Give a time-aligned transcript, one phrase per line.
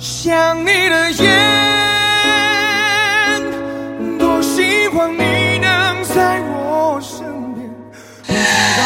[0.00, 1.28] 想你的眼，
[4.18, 7.18] 多希望你能在我身
[7.52, 7.68] 边。
[8.26, 8.32] 我知
[8.78, 8.80] 道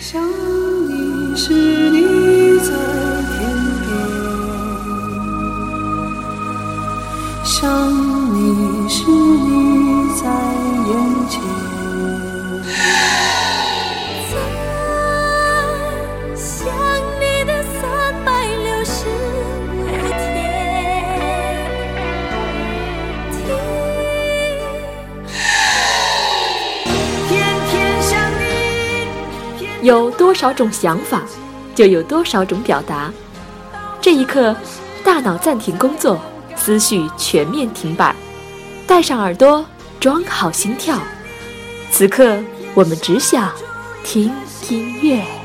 [0.00, 0.20] 想
[0.88, 0.90] 你
[1.36, 1.96] 时你
[2.58, 2.70] 在
[3.30, 3.38] 天
[3.86, 3.86] 边，
[7.44, 7.54] 想
[8.34, 8.36] 你
[8.88, 10.22] 时你在
[10.88, 10.90] 眼
[11.30, 11.38] 前。
[29.82, 31.22] 有多少种想法，
[31.74, 33.12] 就有多少种表达。
[34.00, 34.54] 这一刻，
[35.04, 36.20] 大脑暂停工作，
[36.54, 38.14] 思绪全面停摆，
[38.86, 39.64] 戴上耳朵，
[39.98, 40.96] 装好心跳。
[41.90, 42.38] 此刻，
[42.74, 43.50] 我们只想
[44.04, 44.32] 听
[44.68, 45.41] 音乐。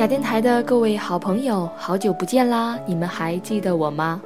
[0.00, 2.78] 假电台的各位好朋友，好久不见啦！
[2.86, 4.18] 你们还记得我吗？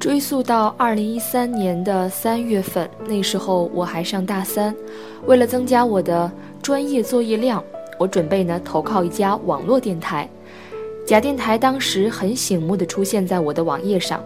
[0.00, 4.74] 追溯到二零一三年的三月份，那时候我还上大三，
[5.26, 6.28] 为了增加我的
[6.60, 7.62] 专业作业量，
[7.96, 10.28] 我准备呢投靠一家网络电台。
[11.06, 14.20] 假电台当时很醒目的出现在我的网页上，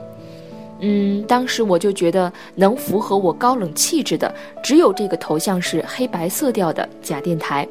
[0.81, 7.69] 嗯，当时我就觉得能符合我高冷气质的，只有这个头像是黑白色调的假电台。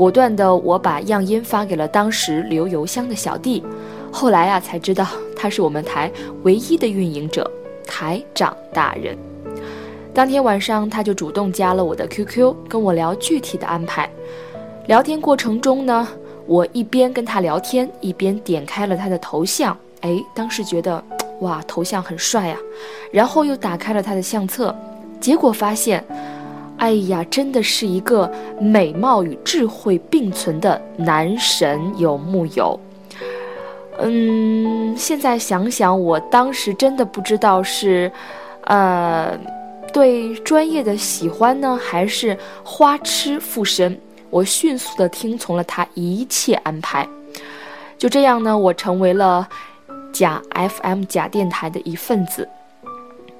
[0.00, 3.62] 果断的，我把样音发给了当时留邮箱的小弟。
[4.10, 5.06] 后来啊，才知道
[5.36, 6.10] 他是我们台
[6.42, 7.46] 唯一的运营者，
[7.86, 9.14] 台长大人。
[10.14, 14.08] 当天晚上，他就主动加了我的 QQ，跟我聊具体的安排。
[14.86, 16.08] 聊天过程中呢，
[16.46, 19.76] 我一边跟他聊天，一边点开了他的头像。
[20.00, 21.04] 哎，当时觉得
[21.40, 22.56] 哇，头像很帅呀、
[23.12, 24.74] 然后又打开了他的相册，
[25.20, 26.02] 结果发现。
[26.80, 32.80] 哎呀，真的是一个美貌与智慧并存的男神有木有？
[33.98, 38.10] 嗯，现在想想，我当时真的不知道是，
[38.64, 39.38] 呃，
[39.92, 44.00] 对专业的喜欢呢，还是花痴附身。
[44.30, 47.06] 我迅速的听从了他一切安排，
[47.98, 49.46] 就这样呢，我成为了
[50.14, 52.48] 假 FM 假电台的一份子。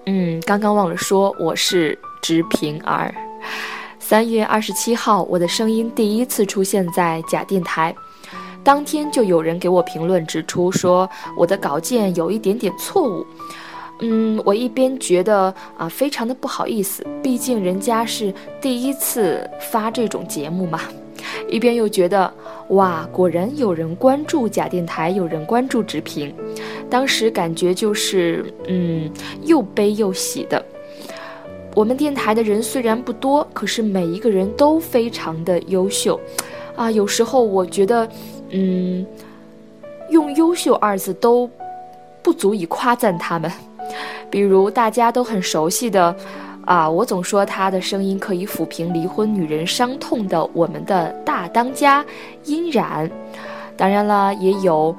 [0.05, 3.15] 嗯，刚刚忘了说，我是直平儿。
[4.11, 7.95] 三月二十七号，我的声音第一次出现在假电台，
[8.65, 13.25] 当天就有人给我评论指出说我的稿件有一点点错误。
[14.01, 20.81] 嗯，我一边觉得啊非常的不好意思，毕竟人家是第一次发这种节目嘛，
[21.49, 22.35] 一边又觉得
[22.71, 26.35] 哇，果然有人关注假电台，有人关注直评，
[26.91, 29.09] 当时感觉就是嗯
[29.45, 30.61] 又悲又喜的。
[31.75, 36.19] 我们电台的人虽然不多，可是每一个人都非常的优秀，
[36.75, 38.09] 啊，有时候我觉得，
[38.51, 39.07] 嗯，
[40.11, 41.49] 用“优秀”二字都
[42.23, 43.51] 不足以夸赞他们。
[44.29, 46.15] 比如大家都很熟悉的，
[46.65, 52.05] 啊，我总说他的声音可以抚平离婚女人伤痛的我们的大当家
[52.45, 53.11] 殷冉，
[53.77, 54.95] 当然了，也有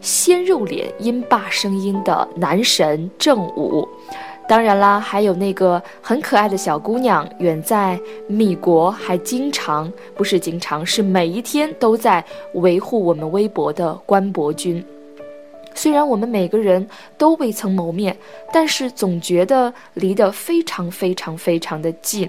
[0.00, 3.86] 鲜肉脸音霸声音的男神正午。
[4.48, 12.22] 当然啦，还有那个很可爱的小姑娘，远在米国，还经常不是经常，是每一天都在
[12.54, 14.84] 维护我们微博的关博君。
[15.74, 16.86] 虽然我们每个人
[17.16, 18.14] 都未曾谋面，
[18.52, 22.28] 但是总觉得离得非常非常非常的近。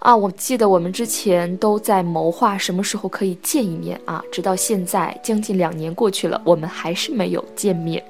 [0.00, 8.04] 啊，我记得我们之前都在谋划什么时候可以见一面啊，直到现在将近两年过去了，我们还是没有见面。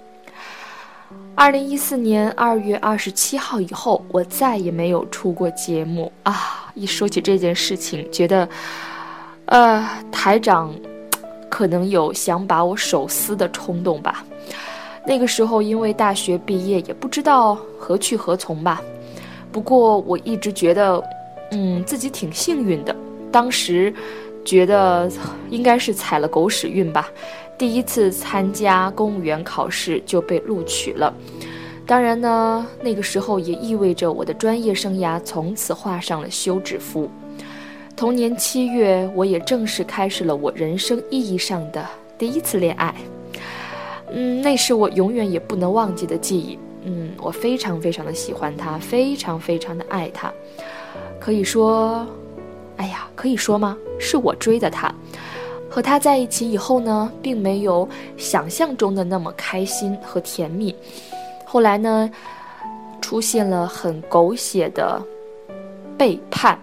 [1.34, 6.72] 二零一四年二月二十七号以后，我再也没有出过节目啊！
[6.74, 8.48] 一说起这件事情，觉得，
[9.44, 10.74] 呃，台长
[11.50, 14.24] 可能有想把我手撕的冲动吧。
[15.06, 18.82] 那个时候因为大学毕业，也不知道何去何从吧。
[19.52, 21.02] 不过我一直觉得，
[21.52, 22.96] 嗯，自己挺幸运的。
[23.30, 23.94] 当时
[24.44, 25.10] 觉得
[25.50, 27.08] 应该是踩了狗屎运吧。
[27.58, 31.12] 第一次参加公务员考试就被录取了，
[31.86, 37.10] 当然呢，那个时候也意味着我的专业生涯从此画上了休止符。
[37.96, 41.82] 同年七月，我也正式开始了我人生意义上的
[42.18, 42.94] 第一次恋爱。
[44.12, 46.58] 嗯，那是我永远也不能忘记的记忆。
[46.84, 50.30] 嗯，我非常非常的喜欢他，非常非常的爱他。
[51.18, 52.06] 可以说，
[52.76, 53.76] 哎呀，可以说吗？
[53.98, 54.94] 是我追的他。
[55.76, 57.86] 和他在一起以后呢，并没有
[58.16, 60.74] 想象中的那么开心和甜蜜。
[61.44, 62.10] 后来呢，
[63.02, 64.98] 出现了很狗血的
[65.98, 66.58] 背叛。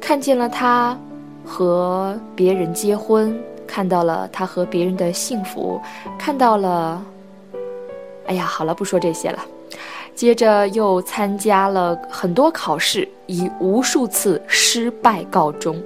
[0.00, 0.98] 看见了他
[1.44, 5.80] 和别人结婚，看到了他和别人的幸福，
[6.18, 7.00] 看到了，
[8.26, 9.38] 哎呀，好了，不说这些了。
[10.12, 15.80] 接着又参加了很多考试，以无数次失败告终。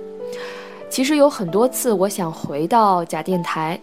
[0.90, 3.80] 其实有很多次，我想回到假电台，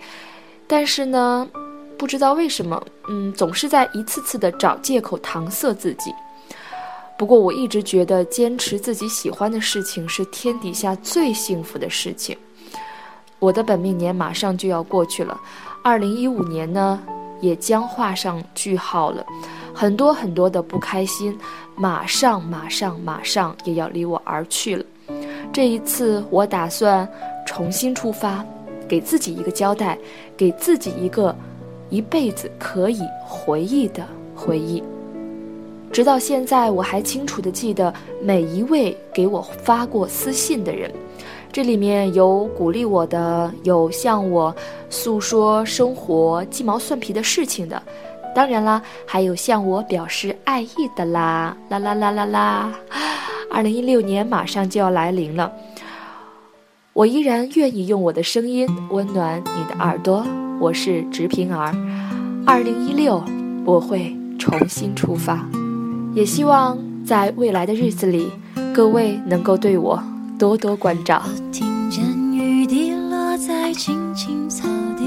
[0.68, 1.48] 但是呢，
[1.98, 6.14] 不知道为什么，嗯，总是在一次次的找借口搪塞自己。
[7.18, 12.38] 不过我一直觉得坚持自己喜欢的事情是天底下最幸福的事情。
[13.40, 15.40] 我的本命年马上就要过去了，
[15.82, 17.02] 二零一五年呢
[17.40, 19.26] 也将画上句号了，
[19.74, 21.36] 很多很多的不开心，
[21.76, 24.86] 马上马上马上也要离我而去了。
[25.52, 27.08] 这一次，我打算
[27.46, 28.46] 重新出发，
[28.88, 29.98] 给自己一个交代，
[30.36, 31.36] 给自己一个
[31.90, 34.06] 一辈子可以回忆的
[34.36, 34.84] 回忆。
[35.92, 37.92] 直到现在，我还清楚地记得
[38.22, 40.92] 每一位给我发过私信的人，
[41.52, 44.56] 这里面有鼓励我的，有向我
[44.90, 47.82] 诉说生活鸡毛蒜皮的事情的，
[48.38, 52.72] 当然啦，还有向我表示爱意的啦，啦啦啦啦啦。
[53.50, 55.52] 二零一六年马上就要来临了，
[56.94, 60.24] 我依然愿意用我的声音温暖你的耳朵。
[60.60, 61.74] 我是直平儿，
[62.46, 63.24] 二零一六
[63.66, 65.44] 我会重新出发，
[66.14, 68.32] 也希望在未来的日子里，
[68.72, 70.00] 各位能够对我
[70.38, 71.24] 多多关照。
[71.52, 75.07] 听见雨滴落在青青草地，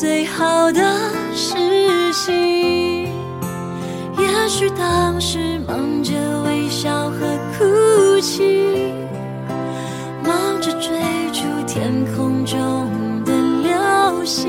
[0.00, 0.80] 最好的
[1.34, 1.54] 事
[2.14, 3.04] 情，
[4.16, 6.14] 也许当时忙着
[6.46, 7.18] 微笑和
[7.52, 8.94] 哭泣，
[10.24, 10.90] 忙着追
[11.34, 12.88] 逐天空中
[13.26, 14.48] 的流星，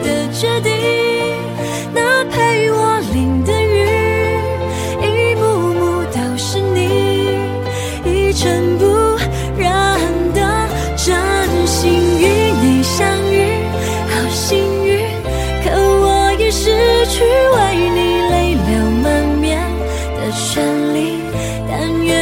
[20.93, 21.21] 里
[21.67, 22.20] 但愿